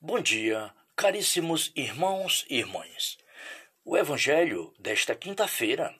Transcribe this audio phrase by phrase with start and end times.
[0.00, 3.18] Bom dia, caríssimos irmãos e irmãs.
[3.84, 5.92] O evangelho desta quinta-feira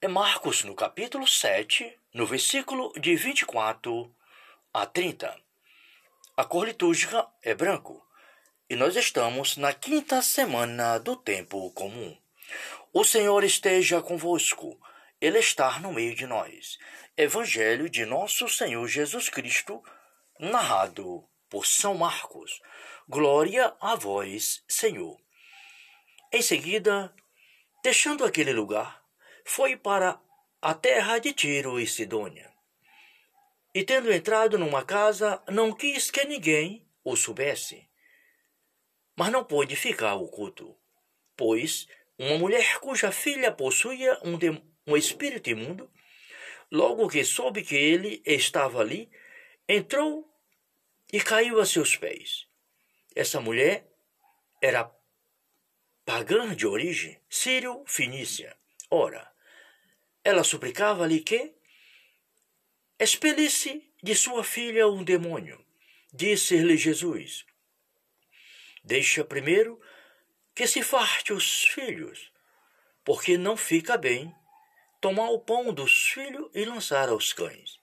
[0.00, 4.10] é Marcos, no capítulo 7, no versículo de 24
[4.72, 5.38] a 30.
[6.34, 8.02] A cor litúrgica é branco
[8.70, 12.16] e nós estamos na quinta semana do tempo comum.
[12.90, 14.80] O Senhor esteja convosco,
[15.20, 16.78] Ele está no meio de nós.
[17.18, 19.84] Evangelho de nosso Senhor Jesus Cristo,
[20.40, 22.62] narrado por São Marcos.
[23.06, 25.20] Glória a vós, Senhor.
[26.32, 27.14] Em seguida,
[27.84, 29.04] deixando aquele lugar,
[29.44, 30.18] foi para
[30.62, 32.50] a terra de Tiro e Sidônia.
[33.74, 37.86] E tendo entrado numa casa, não quis que ninguém o soubesse.
[39.14, 40.74] Mas não pôde ficar oculto,
[41.36, 41.86] pois
[42.18, 44.38] uma mulher cuja filha possuía um,
[44.86, 45.92] um espírito imundo,
[46.70, 49.10] logo que soube que ele estava ali,
[49.68, 50.31] entrou
[51.12, 52.46] e caiu a seus pés.
[53.14, 53.86] Essa mulher
[54.60, 54.90] era
[56.04, 58.56] pagã de origem, sírio-fenícia.
[58.90, 59.30] Ora,
[60.24, 61.54] ela suplicava-lhe que
[62.98, 65.64] expelisse de sua filha um demônio.
[66.12, 67.44] Disse-lhe Jesus:
[68.82, 69.80] Deixa primeiro
[70.54, 72.32] que se farte os filhos,
[73.04, 74.34] porque não fica bem
[75.00, 77.78] tomar o pão dos filhos e lançar aos cães.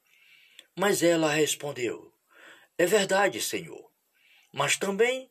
[0.75, 2.13] Mas ela respondeu:
[2.79, 3.91] É verdade, Senhor,
[4.53, 5.29] mas também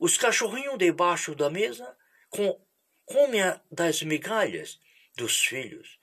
[0.00, 1.96] os cachorrinhos debaixo da mesa
[2.28, 2.60] com,
[3.04, 4.80] comem das migalhas
[5.16, 5.96] dos filhos.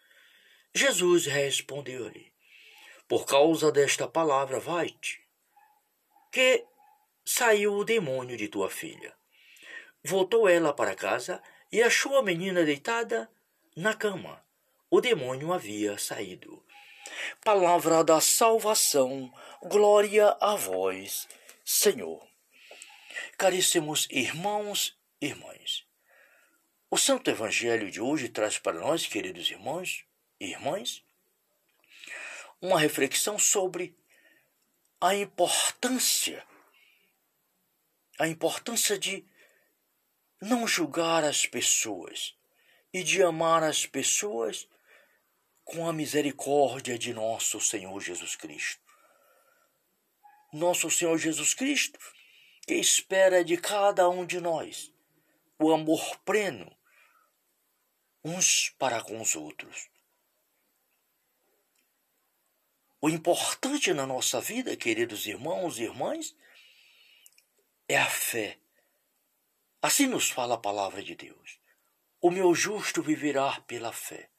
[0.74, 2.32] Jesus respondeu-lhe:
[3.10, 5.22] Por causa desta palavra, vai-te,
[6.32, 6.66] que
[7.26, 9.14] saiu o demônio de tua filha.
[10.02, 13.30] Voltou ela para casa e achou a menina deitada
[13.76, 14.42] na cama.
[14.90, 16.66] O demônio havia saído.
[17.44, 21.28] Palavra da salvação, glória a vós,
[21.64, 22.26] Senhor.
[23.38, 25.86] Caríssimos irmãos e irmãs,
[26.90, 30.06] o Santo Evangelho de hoje traz para nós, queridos irmãos
[30.40, 31.04] e irmãs,
[32.62, 33.96] uma reflexão sobre
[35.02, 36.46] a importância,
[38.18, 39.26] a importância de
[40.42, 42.36] não julgar as pessoas
[42.94, 44.68] e de amar as pessoas
[45.66, 48.82] com a misericórdia de nosso Senhor Jesus Cristo.
[50.54, 52.00] Nosso Senhor Jesus Cristo,
[52.66, 54.94] que espera de cada um de nós
[55.60, 56.74] o amor pleno
[58.24, 59.90] uns para com os outros.
[63.02, 66.34] O importante na nossa vida, queridos irmãos e irmãs,
[67.90, 68.58] é a fé
[69.86, 71.60] Assim nos fala a palavra de Deus.
[72.20, 74.32] O meu justo viverá pela fé.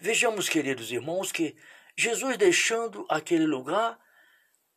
[0.00, 1.56] Vejamos, queridos irmãos, que
[1.96, 3.98] Jesus, deixando aquele lugar,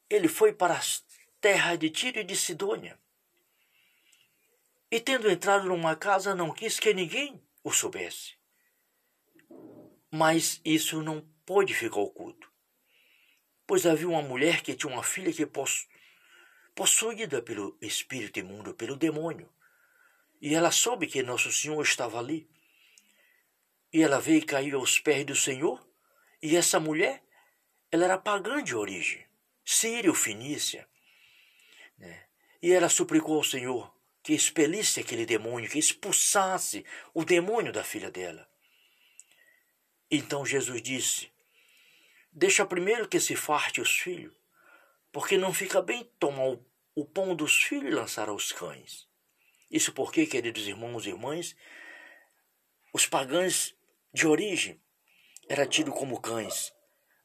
[0.09, 0.81] ele foi para a
[1.39, 2.99] terra de Tiro e de Sidônia.
[4.91, 8.35] E tendo entrado numa casa, não quis que ninguém o soubesse.
[10.11, 12.51] Mas isso não pôde ficar oculto,
[13.67, 15.47] pois havia uma mulher que tinha uma filha que
[16.73, 19.49] possuída pelo espírito imundo, pelo demônio.
[20.41, 22.49] E ela soube que Nosso Senhor estava ali.
[23.95, 25.81] E ela veio e caiu aos pés do Senhor.
[26.41, 27.23] E essa mulher,
[27.89, 29.25] ela era pagã de origem,
[29.63, 30.85] sírio-fenícia.
[31.97, 32.25] Né?
[32.61, 36.83] E ela suplicou ao Senhor que expelisse aquele demônio, que expulsasse
[37.13, 38.45] o demônio da filha dela.
[40.11, 41.31] Então Jesus disse:
[42.33, 44.33] Deixa primeiro que se farte os filhos,
[45.09, 49.07] porque não fica bem tomar o, o pão dos filhos e lançar aos cães.
[49.71, 51.55] Isso porque, queridos irmãos e irmãs,
[52.91, 53.73] os pagãos
[54.15, 54.81] de origem
[55.49, 56.73] eram tidos como cães,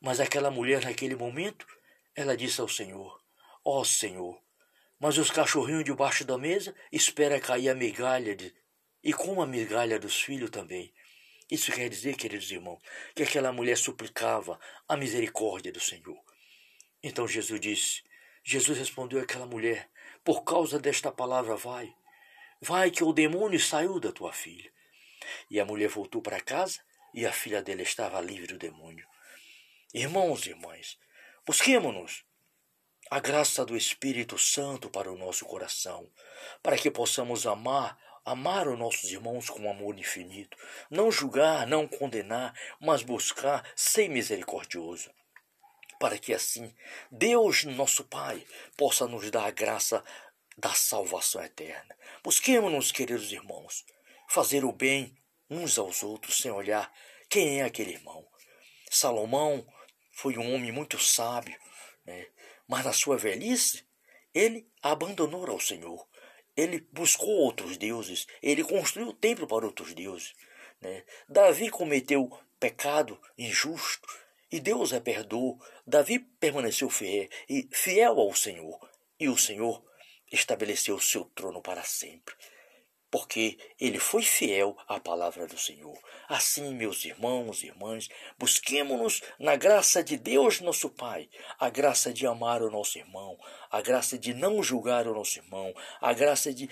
[0.00, 1.64] mas aquela mulher naquele momento,
[2.16, 3.16] ela disse ao Senhor:
[3.64, 4.42] Ó oh, Senhor,
[4.98, 8.52] mas os cachorrinhos debaixo da mesa espera cair a migalha de,
[9.04, 10.92] e com a migalha dos filhos também.
[11.48, 12.80] Isso quer dizer, queridos irmãos,
[13.14, 14.58] que aquela mulher suplicava
[14.88, 16.20] a misericórdia do Senhor.
[17.00, 18.02] Então Jesus disse:
[18.42, 19.88] Jesus respondeu àquela mulher:
[20.24, 21.94] Por causa desta palavra, vai.
[22.60, 24.72] Vai, que o demônio saiu da tua filha.
[25.50, 26.80] E a mulher voltou para casa
[27.14, 29.06] e a filha dela estava livre do demônio.
[29.92, 30.98] Irmãos e irmãs,
[31.46, 32.24] busquemos-nos
[33.10, 36.10] a graça do Espírito Santo para o nosso coração,
[36.62, 40.56] para que possamos amar, amar os nossos irmãos com amor infinito,
[40.90, 45.10] não julgar, não condenar, mas buscar ser misericordioso
[46.00, 46.74] para que assim
[47.12, 48.44] Deus, nosso Pai,
[48.76, 50.02] possa nos dar a graça
[50.56, 51.94] da salvação eterna.
[52.24, 53.84] Busquemos-nos, queridos irmãos,
[54.26, 55.14] fazer o bem
[55.50, 56.92] uns aos outros sem olhar
[57.28, 58.26] quem é aquele irmão.
[58.90, 59.66] Salomão
[60.12, 61.58] foi um homem muito sábio,
[62.04, 62.26] né?
[62.68, 63.84] mas na sua velhice
[64.32, 66.06] ele abandonou ao Senhor.
[66.56, 68.26] Ele buscou outros deuses.
[68.42, 70.34] Ele construiu o templo para outros deuses.
[70.80, 71.04] Né?
[71.28, 74.08] Davi cometeu pecado injusto
[74.52, 75.60] e Deus a perdoou.
[75.86, 78.78] Davi permaneceu fiel, e fiel ao Senhor.
[79.18, 79.84] E o Senhor
[80.30, 82.34] estabeleceu o seu trono para sempre
[83.10, 85.98] porque ele foi fiel à palavra do Senhor.
[86.28, 88.08] Assim, meus irmãos e irmãs,
[88.38, 91.28] busquemos-nos na graça de Deus, nosso Pai,
[91.58, 93.38] a graça de amar o nosso irmão,
[93.70, 96.68] a graça de não julgar o nosso irmão, a graça de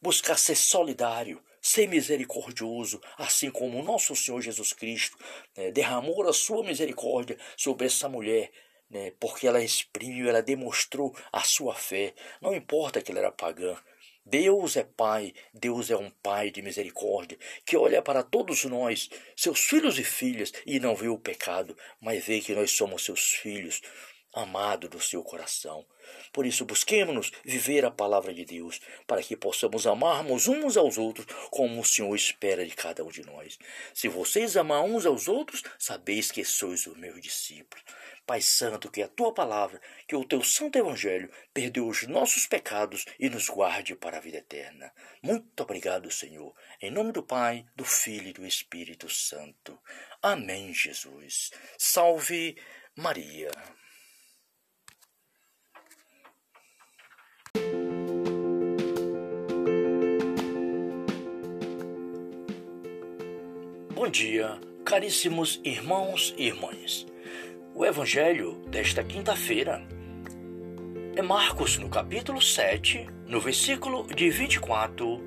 [0.00, 5.16] buscar ser solidário, ser misericordioso, assim como o nosso Senhor Jesus Cristo
[5.56, 8.52] né, derramou a sua misericórdia sobre essa mulher,
[8.90, 12.14] né, porque ela exprimiu, ela demonstrou a sua fé.
[12.40, 13.74] Não importa que ela era pagã,
[14.26, 19.60] Deus é Pai, Deus é um Pai de misericórdia, que olha para todos nós, seus
[19.60, 23.82] filhos e filhas, e não vê o pecado, mas vê que nós somos seus filhos,
[24.34, 25.86] amados do seu coração.
[26.32, 31.26] Por isso, busquemos viver a palavra de Deus, para que possamos amarmos uns aos outros
[31.50, 33.58] como o Senhor espera de cada um de nós.
[33.92, 37.84] Se vocês amam uns aos outros, sabeis que sois os meus discípulos.
[38.26, 43.04] Pai Santo, que a tua palavra, que o teu santo evangelho perdoe os nossos pecados
[43.18, 44.92] e nos guarde para a vida eterna.
[45.22, 46.54] Muito obrigado, Senhor.
[46.80, 49.78] Em nome do Pai, do Filho e do Espírito Santo.
[50.22, 51.50] Amém, Jesus.
[51.78, 52.56] Salve
[52.96, 53.50] Maria.
[63.94, 67.06] Bom dia, caríssimos irmãos e irmãs.
[67.76, 69.82] O evangelho desta quinta-feira
[71.16, 75.20] é Marcos, no capítulo 7, no versículo de 24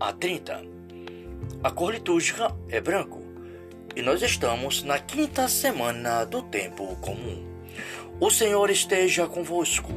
[0.00, 0.64] a 30.
[1.62, 3.22] A cor litúrgica é branco
[3.94, 7.46] e nós estamos na quinta semana do tempo comum.
[8.18, 9.92] O Senhor esteja convosco,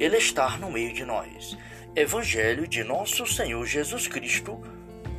[0.00, 1.56] Ele está no meio de nós.
[1.94, 4.60] Evangelho de nosso Senhor Jesus Cristo,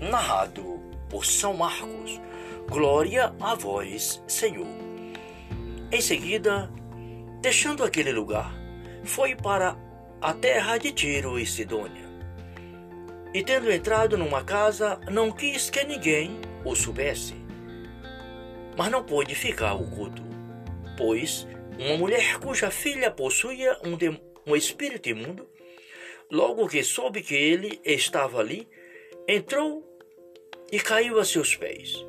[0.02, 2.20] narrado por São Marcos.
[2.68, 4.89] Glória a vós, Senhor.
[5.92, 6.72] Em seguida,
[7.42, 8.54] deixando aquele lugar,
[9.04, 9.76] foi para
[10.22, 12.08] a terra de Tiro e Sidônia.
[13.34, 17.34] E tendo entrado numa casa, não quis que ninguém o soubesse.
[18.78, 20.22] Mas não pôde ficar oculto,
[20.96, 21.48] pois
[21.80, 23.98] uma mulher cuja filha possuía um,
[24.52, 25.50] um espírito imundo,
[26.30, 28.68] logo que soube que ele estava ali,
[29.28, 29.84] entrou
[30.72, 32.06] e caiu a seus pés.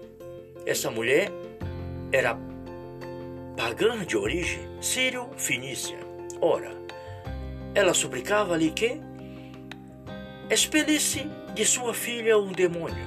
[0.66, 1.30] Essa mulher
[2.12, 2.49] era
[3.60, 5.98] pagã de origem sírio-fenícia.
[6.40, 6.72] Ora,
[7.74, 8.98] ela suplicava-lhe que
[10.48, 13.04] expelisse de sua filha um demônio.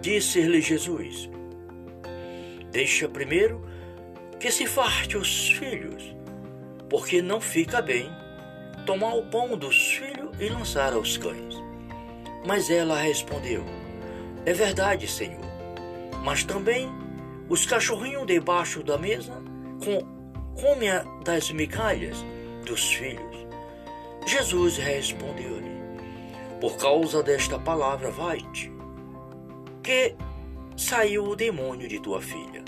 [0.00, 1.30] Disse-lhe Jesus:
[2.72, 3.64] Deixa primeiro
[4.40, 6.02] que se farte os filhos,
[6.90, 8.10] porque não fica bem
[8.84, 11.54] tomar o pão dos filhos e lançar aos cães.
[12.44, 13.64] Mas ela respondeu:
[14.44, 15.46] É verdade, Senhor,
[16.24, 16.90] mas também
[17.48, 20.86] os cachorrinhos debaixo da mesa come
[21.24, 22.16] das migalhas
[22.64, 23.46] dos filhos.
[24.26, 25.70] Jesus respondeu-lhe:
[26.60, 28.72] Por causa desta palavra, vai-te,
[29.82, 30.14] que
[30.76, 32.64] saiu o demônio de tua filha.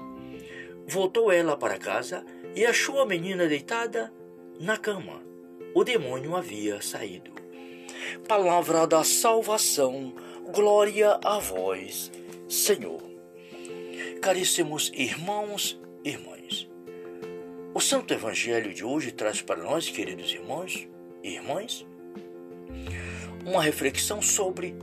[0.86, 2.24] Voltou ela para casa
[2.54, 4.12] e achou a menina deitada
[4.60, 5.22] na cama.
[5.74, 7.32] O demônio havia saído.
[8.28, 10.14] Palavra da salvação,
[10.52, 12.10] glória a vós,
[12.48, 13.02] Senhor.
[14.22, 16.36] Caríssimos irmãos e irmãs,
[17.76, 20.88] o Santo Evangelho de hoje traz para nós, queridos irmãos
[21.23, 21.85] e irmãs,
[23.45, 24.75] uma reflexão sobre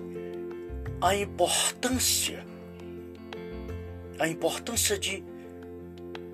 [1.01, 2.45] a importância,
[4.19, 5.23] a importância de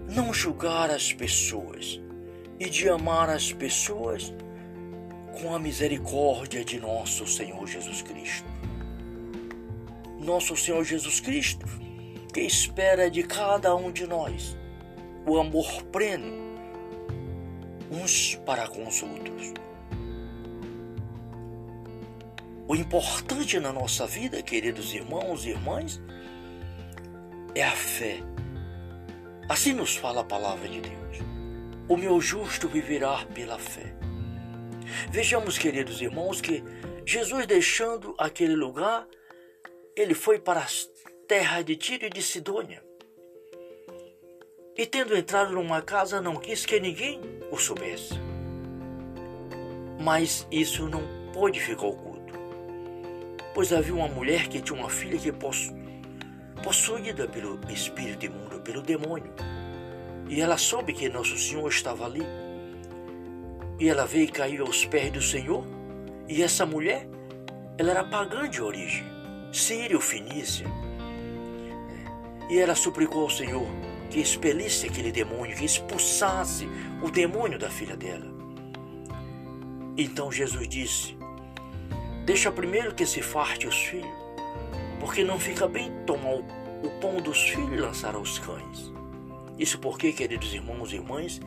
[0.09, 2.01] não julgar as pessoas
[2.59, 4.33] e de amar as pessoas
[5.41, 8.49] com a misericórdia de nosso Senhor Jesus Cristo.
[10.19, 11.65] Nosso Senhor Jesus Cristo,
[12.33, 14.57] que espera de cada um de nós
[15.25, 16.48] o amor pleno
[17.91, 19.53] uns para com os outros.
[22.67, 25.99] O importante na nossa vida, queridos irmãos e irmãs,
[27.55, 28.19] é a fé.
[29.49, 31.17] Assim nos fala a palavra de Deus.
[31.87, 33.95] O meu justo viverá pela fé.
[35.09, 36.63] Vejamos, queridos irmãos, que
[37.03, 39.07] Jesus, deixando aquele lugar,
[39.95, 40.87] ele foi para as
[41.27, 42.83] terras de Tiro e de Sidônia.
[44.79, 47.19] E tendo entrado numa casa, não quis que ninguém
[47.51, 48.13] o soubesse.
[49.99, 51.01] Mas isso não
[51.33, 52.33] pôde ficar oculto,
[53.53, 55.73] pois havia uma mulher que tinha uma filha que possu
[56.63, 59.33] possuída pelo espírito imundo, pelo demônio.
[60.29, 62.23] E ela soube que Nosso Senhor estava ali.
[63.77, 65.65] E ela veio e caiu aos pés do Senhor
[66.25, 67.05] E essa mulher,
[67.77, 69.03] ela era pagã de origem,
[69.51, 70.67] sírio-fenícia.
[72.49, 73.67] E ela suplicou ao Senhor
[74.09, 76.67] que expelisse aquele demônio, que expulsasse
[77.01, 78.25] o demônio da filha dela.
[79.97, 81.17] Então Jesus disse:
[82.25, 84.11] Deixa primeiro que se farte os filhos,
[84.99, 88.91] porque não fica bem tomar o pão dos filhos e lançar aos cães.
[89.57, 91.41] Isso porque, queridos irmãos e irmãs,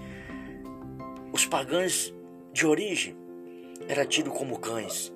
[1.32, 2.14] os pagãos
[2.52, 3.16] de origem
[3.88, 5.12] eram tidos como cães,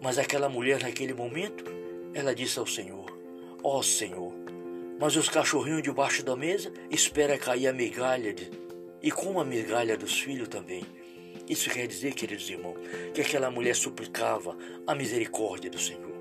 [0.00, 1.64] mas aquela mulher naquele momento,
[2.14, 3.06] ela disse ao Senhor:
[3.62, 4.32] Ó oh, Senhor,
[4.98, 8.50] mas os cachorrinhos debaixo da mesa espera cair a migalha de,
[9.02, 10.84] e com a migalha dos filhos também.
[11.48, 12.76] Isso quer dizer, queridos irmãos,
[13.14, 16.16] que aquela mulher suplicava a misericórdia do Senhor.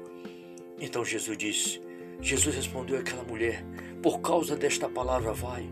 [0.80, 1.82] Então Jesus disse:
[2.22, 3.64] Jesus respondeu àquela mulher:
[4.04, 5.70] Por causa desta palavra, vai,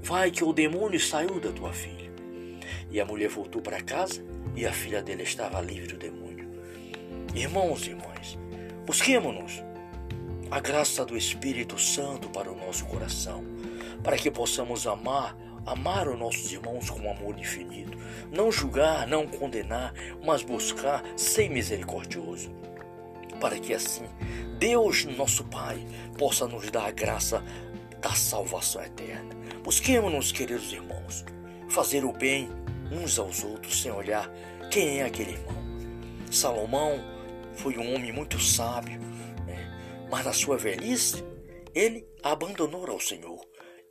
[0.00, 2.08] vai que o demônio saiu da tua filha.
[2.90, 4.24] E a mulher voltou para casa
[4.56, 6.48] e a filha dela estava livre do demônio.
[7.34, 8.38] Irmãos e irmãs,
[8.86, 9.67] busquemos-nos
[10.50, 13.44] a graça do Espírito Santo para o nosso coração,
[14.02, 15.36] para que possamos amar,
[15.66, 17.98] amar os nossos irmãos com amor infinito,
[18.32, 19.92] não julgar, não condenar,
[20.24, 22.50] mas buscar ser misericordioso,
[23.38, 24.06] para que assim
[24.58, 25.86] Deus, nosso Pai,
[26.16, 27.44] possa nos dar a graça
[28.00, 29.36] da salvação eterna.
[29.62, 31.26] Busquemos-nos, queridos irmãos,
[31.68, 32.48] fazer o bem
[32.90, 34.30] uns aos outros sem olhar
[34.70, 35.58] quem é aquele irmão.
[36.30, 36.98] Salomão
[37.54, 38.98] foi um homem muito sábio,
[40.10, 41.24] mas na sua velhice,
[41.74, 43.46] ele abandonou ao Senhor.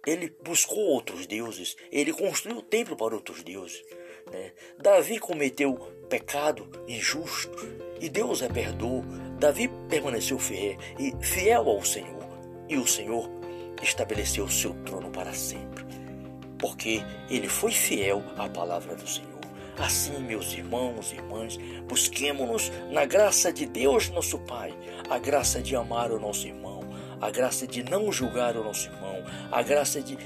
[0.06, 3.84] Ele buscou outros deuses, ele construiu templo para outros deuses.
[4.32, 4.54] Né?
[4.78, 5.76] Davi cometeu
[6.10, 7.58] pecado injusto
[8.00, 9.04] e Deus a perdoou.
[9.40, 12.24] Davi permaneceu fiel, e fiel ao Senhor,
[12.68, 13.30] e o Senhor
[13.82, 15.86] estabeleceu o seu trono para sempre,
[16.58, 19.37] porque ele foi fiel à palavra do Senhor.
[19.78, 21.58] Assim, meus irmãos e irmãs,
[21.88, 24.74] busquemos-nos na graça de Deus, nosso Pai,
[25.08, 26.82] a graça de amar o nosso irmão,
[27.22, 30.18] a graça de não julgar o nosso irmão, a graça de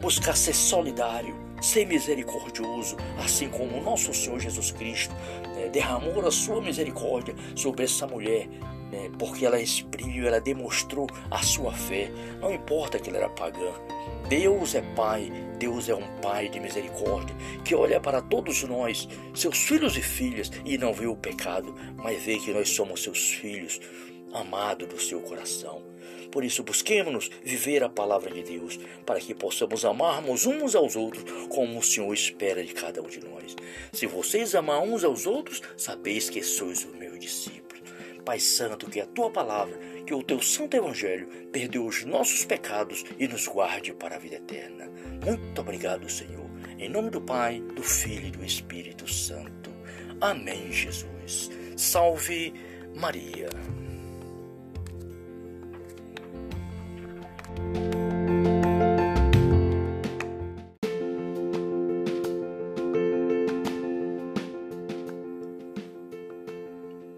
[0.00, 5.14] buscar ser solidário, ser misericordioso, assim como o nosso Senhor Jesus Cristo
[5.54, 8.48] né, derramou a sua misericórdia sobre essa mulher,
[8.90, 13.72] né, porque ela exprimiu, ela demonstrou a sua fé, não importa que ela era pagã.
[14.28, 19.58] Deus é Pai, Deus é um Pai de misericórdia, que olha para todos nós, seus
[19.58, 23.80] filhos e filhas, e não vê o pecado, mas vê que nós somos seus filhos,
[24.32, 25.82] amados do seu coração.
[26.30, 31.24] Por isso, busquemos viver a palavra de Deus, para que possamos amarmos uns aos outros
[31.48, 33.56] como o Senhor espera de cada um de nós.
[33.92, 37.59] Se vocês amar uns aos outros, sabeis que sois o meu discípulo.
[38.22, 39.78] Pai Santo, que a tua palavra
[40.10, 44.36] que o teu santo evangelho perdoe os nossos pecados e nos guarde para a vida
[44.36, 44.90] eterna.
[45.24, 46.50] Muito obrigado, Senhor.
[46.78, 49.70] Em nome do Pai, do Filho e do Espírito Santo.
[50.20, 51.50] Amém, Jesus.
[51.76, 52.52] Salve
[52.94, 53.48] Maria.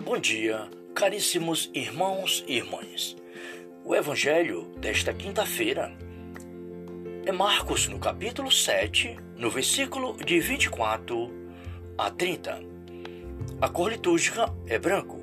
[0.04, 0.68] Bom dia
[1.02, 3.16] Caríssimos irmãos e irmãs,
[3.84, 5.92] o Evangelho desta quinta-feira
[7.26, 11.28] é Marcos, no capítulo 7, no versículo de 24
[11.98, 12.56] a 30.
[13.60, 15.18] A cor litúrgica é branco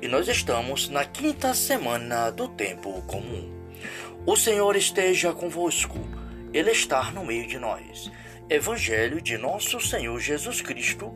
[0.00, 3.50] e nós estamos na quinta semana do tempo comum.
[4.24, 5.98] O Senhor esteja convosco,
[6.52, 8.12] Ele está no meio de nós.
[8.48, 11.12] Evangelho de nosso Senhor Jesus Cristo,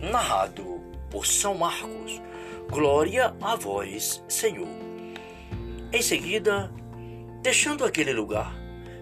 [0.00, 2.20] narrado por São Marcos.
[2.70, 4.68] Glória a vós, Senhor.
[5.90, 6.70] Em seguida,
[7.40, 8.54] deixando aquele lugar,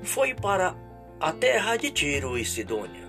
[0.04, 0.76] foi para
[1.18, 3.04] a terra de Tiro e Sidônia.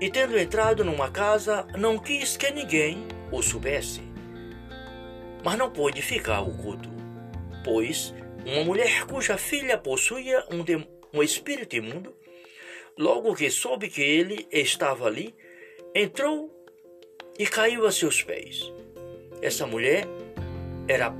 [0.00, 4.02] E tendo entrado numa casa, não quis que ninguém o soubesse.
[5.44, 6.88] Mas não pôde ficar oculto,
[7.64, 8.14] pois
[8.46, 10.64] uma mulher cuja filha possuía um,
[11.18, 12.14] um espírito imundo,
[12.96, 15.34] logo que soube que ele estava ali,
[15.92, 16.48] entrou
[17.36, 18.72] e caiu a seus pés
[19.44, 20.08] essa mulher
[20.88, 21.14] era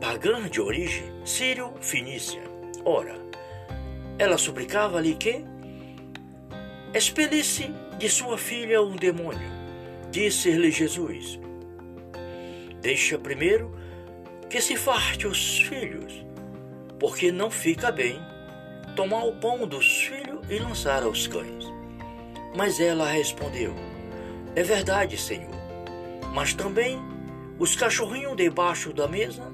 [0.00, 2.40] pagã de origem sírio-fenícia.
[2.86, 3.14] Ora,
[4.18, 5.44] ela suplicava-lhe que
[6.94, 9.50] expelisse de sua filha um demônio.
[10.10, 11.38] Disse-lhe Jesus:
[12.80, 13.76] Deixa primeiro
[14.48, 16.24] que se farte os filhos,
[16.98, 18.18] porque não fica bem
[18.96, 21.66] tomar o pão dos filhos e lançar aos cães.
[22.56, 23.74] Mas ela respondeu:
[24.56, 25.61] É verdade, Senhor
[26.32, 26.98] mas também
[27.58, 29.52] os cachorrinhos debaixo da mesa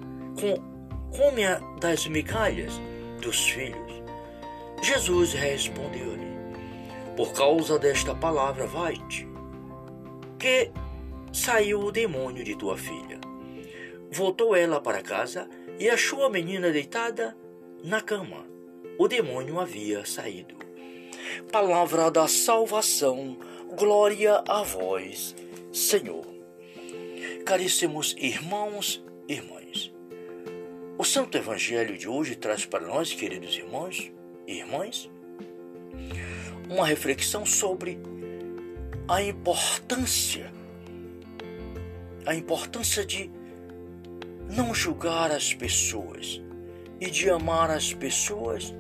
[1.11, 1.47] comem
[1.81, 2.73] das migalhas
[3.21, 4.03] dos filhos.
[4.83, 6.29] Jesus respondeu-lhe:
[7.17, 9.27] Por causa desta palavra, vai-te,
[10.39, 10.71] que
[11.33, 13.19] saiu o demônio de tua filha.
[14.11, 17.37] Voltou ela para casa e achou a menina deitada
[17.85, 18.47] na cama.
[18.99, 20.57] O demônio havia saído.
[21.53, 23.37] Palavra da salvação,
[23.77, 25.37] glória a vós,
[25.73, 26.38] Senhor.
[27.49, 29.91] Caríssimos irmãos e irmãs,
[30.99, 34.13] o Santo Evangelho de hoje traz para nós, queridos irmãos
[34.47, 35.09] e irmãs,
[36.69, 37.99] uma reflexão sobre
[39.09, 40.53] a importância,
[42.27, 43.31] a importância de
[44.55, 46.43] não julgar as pessoas
[47.01, 48.75] e de amar as pessoas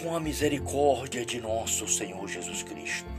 [0.00, 3.10] com a misericórdia de nosso Senhor Jesus Cristo.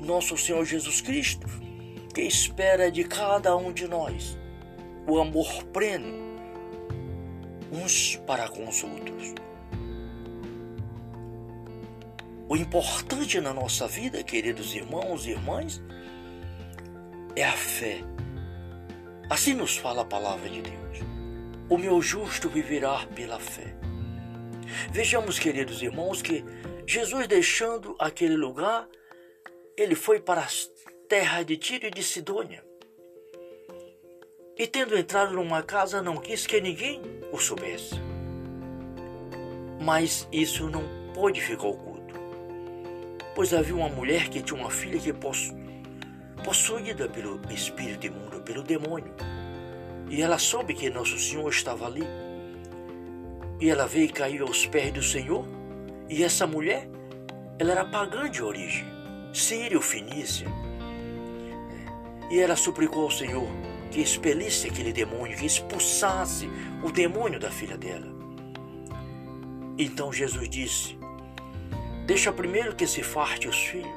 [0.00, 1.67] Nosso Senhor Jesus Cristo,
[2.14, 4.38] que espera de cada um de nós
[5.06, 6.28] o amor pleno
[7.70, 9.34] uns para com os outros
[12.50, 15.82] o importante na nossa vida, queridos irmãos e irmãs,
[17.36, 17.98] é a fé.
[19.28, 20.98] Assim nos fala a palavra de Deus.
[21.68, 23.76] O meu justo viverá pela fé.
[24.90, 26.42] Vejamos, queridos irmãos, que
[26.86, 28.88] Jesus deixando aquele lugar,
[29.76, 30.48] ele foi para a
[31.08, 32.64] terra de Tiro e de Sidônia.
[34.56, 37.00] E tendo entrado numa casa, não quis que ninguém
[37.32, 37.94] o soubesse.
[39.80, 40.82] Mas isso não
[41.14, 41.98] pôde ficar oculto
[43.38, 45.54] pois havia uma mulher que tinha uma filha que possu
[46.42, 49.14] possuída pelo espírito imundo, pelo demônio.
[50.10, 52.02] E ela soube que Nosso Senhor estava ali.
[53.60, 55.46] E ela veio e caiu aos pés do Senhor.
[56.08, 56.88] E essa mulher,
[57.60, 58.84] ela era pagã de origem,
[59.32, 60.48] sírio fenícia.
[62.30, 63.48] E ela suplicou ao Senhor
[63.90, 66.48] que expelisse aquele demônio, que expulsasse
[66.82, 68.06] o demônio da filha dela.
[69.78, 70.98] Então Jesus disse:
[72.06, 73.92] Deixa primeiro que se farte os filhos,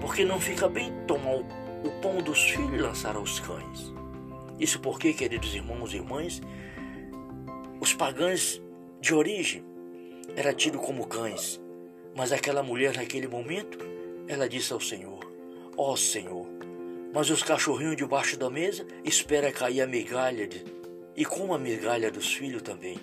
[0.00, 3.92] porque não fica bem tomar o, pão dos filhos e lançar aos cães.
[4.58, 6.42] Isso porque, queridos irmãos e irmãs,
[7.80, 8.60] os pagãos
[9.00, 9.64] de origem
[10.34, 11.60] eram tidos como cães,
[12.16, 13.78] mas aquela mulher naquele momento,
[14.26, 15.20] ela disse ao Senhor:
[15.76, 16.46] Ó oh, Senhor,
[17.12, 20.64] mas os cachorrinhos debaixo da mesa espera cair a migalha de,
[21.16, 22.98] e com a migalha dos filhos também.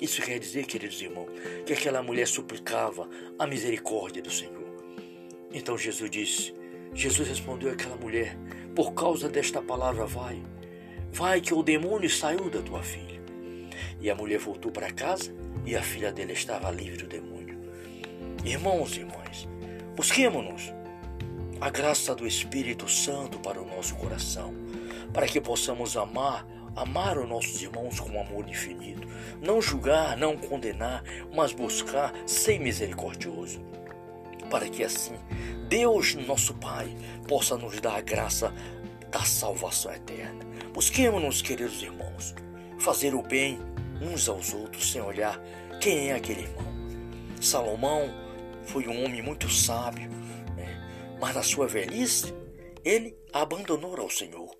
[0.00, 1.30] Isso quer dizer, queridos irmãos,
[1.64, 4.66] que aquela mulher suplicava a misericórdia do Senhor.
[5.52, 6.54] Então Jesus disse:
[6.92, 8.36] Jesus respondeu àquela mulher:
[8.74, 10.42] Por causa desta palavra, vai,
[11.12, 13.16] vai que o demônio saiu da tua filha.
[14.00, 17.58] E a mulher voltou para casa e a filha dela estava livre do demônio.
[18.44, 19.48] Irmãos e irmãs,
[19.96, 20.75] busquemos-nos
[21.60, 24.54] a graça do Espírito Santo para o nosso coração,
[25.12, 29.08] para que possamos amar amar os nossos irmãos com amor infinito,
[29.40, 31.02] não julgar, não condenar,
[31.34, 33.60] mas buscar ser misericordioso,
[34.50, 35.14] para que assim
[35.68, 36.94] Deus, nosso Pai,
[37.26, 38.52] possa nos dar a graça
[39.10, 40.44] da salvação eterna.
[40.72, 42.34] Busquemos-nos, queridos irmãos,
[42.78, 43.58] fazer o bem
[44.00, 45.40] uns aos outros sem olhar
[45.80, 46.66] quem é aquele irmão.
[47.40, 48.12] Salomão
[48.66, 50.10] foi um homem muito sábio?
[51.20, 52.34] Mas na sua velhice
[52.84, 54.50] ele abandonou ao Senhor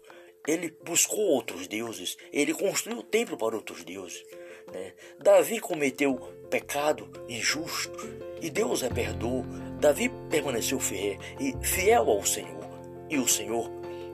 [0.47, 4.25] ele buscou outros deuses, ele construiu templo para outros deuses.
[4.73, 4.92] Né?
[5.19, 6.16] Davi cometeu
[6.49, 7.99] pecado injusto
[8.40, 9.45] e Deus a perdoou.
[9.81, 12.64] Davi permaneceu fiel, e fiel ao Senhor
[13.11, 13.71] e o Senhor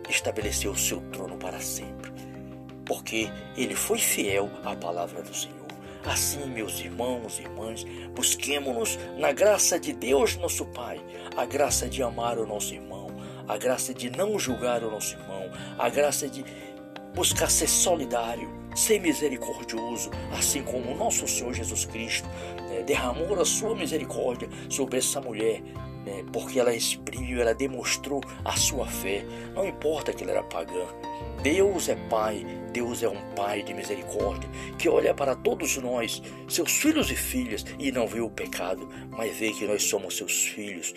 [0.09, 2.11] estabeleceu o seu trono para sempre,
[2.85, 5.62] porque ele foi fiel à palavra do Senhor.
[6.05, 7.85] Assim, meus irmãos e irmãs,
[8.15, 11.01] busquemos-nos na graça de Deus, nosso Pai,
[11.37, 13.03] a graça de amar o nosso irmão
[13.49, 16.45] a graça de não julgar o nosso irmão, a graça de
[17.15, 22.27] buscar ser solidário, ser misericordioso, assim como o nosso Senhor Jesus Cristo
[22.69, 25.61] né, derramou a sua misericórdia sobre essa mulher,
[26.07, 30.87] né, porque ela exprimiu, ela demonstrou a sua fé, não importa que ela era pagã.
[31.43, 36.73] Deus é Pai, Deus é um Pai de misericórdia, que olha para todos nós, seus
[36.73, 40.95] filhos e filhas, e não vê o pecado, mas vê que nós somos seus filhos,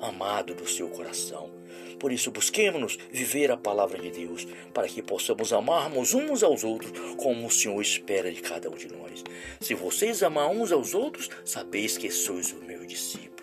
[0.00, 1.50] amados do seu coração.
[1.98, 6.92] Por isso, busquemos viver a palavra de Deus, para que possamos amarmos uns aos outros
[7.16, 9.24] como o Senhor espera de cada um de nós.
[9.60, 13.35] Se vocês amar uns aos outros, sabeis que sois os meus discípulos.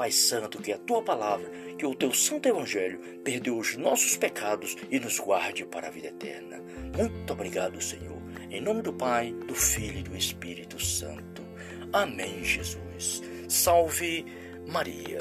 [0.00, 4.74] Pai Santo, que a tua palavra, que o teu santo evangelho perdeu os nossos pecados
[4.90, 6.56] e nos guarde para a vida eterna.
[6.96, 8.16] Muito obrigado, Senhor.
[8.50, 11.42] Em nome do Pai, do Filho e do Espírito Santo.
[11.92, 13.22] Amém, Jesus.
[13.46, 14.24] Salve
[14.66, 15.20] Maria.